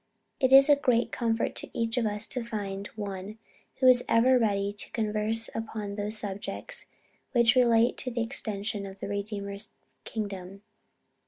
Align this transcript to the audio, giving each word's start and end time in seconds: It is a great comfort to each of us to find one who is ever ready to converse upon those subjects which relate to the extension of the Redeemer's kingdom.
It 0.39 0.51
is 0.51 0.67
a 0.67 0.75
great 0.75 1.11
comfort 1.11 1.53
to 1.57 1.69
each 1.77 1.95
of 1.95 2.07
us 2.07 2.25
to 2.29 2.43
find 2.43 2.87
one 2.95 3.37
who 3.75 3.87
is 3.87 4.03
ever 4.09 4.39
ready 4.39 4.73
to 4.73 4.89
converse 4.93 5.47
upon 5.53 5.93
those 5.93 6.17
subjects 6.17 6.87
which 7.33 7.53
relate 7.55 7.97
to 7.97 8.09
the 8.09 8.23
extension 8.23 8.87
of 8.87 8.99
the 8.99 9.07
Redeemer's 9.07 9.73
kingdom. 10.03 10.63